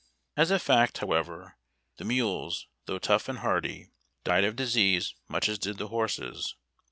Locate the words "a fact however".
0.49-1.57